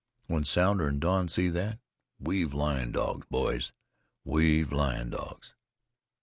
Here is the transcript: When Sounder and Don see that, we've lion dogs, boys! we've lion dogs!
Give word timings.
When 0.25 0.45
Sounder 0.45 0.87
and 0.87 0.99
Don 0.99 1.27
see 1.27 1.49
that, 1.49 1.77
we've 2.19 2.55
lion 2.55 2.91
dogs, 2.91 3.27
boys! 3.29 3.71
we've 4.25 4.71
lion 4.71 5.11
dogs! 5.11 5.53